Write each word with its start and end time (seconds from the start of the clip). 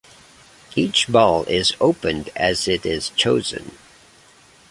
Each 0.75 1.07
ball 1.07 1.43
is 1.43 1.75
opened 1.79 2.31
as 2.35 2.67
it 2.67 2.87
is 2.87 3.09
chosen. 3.09 3.77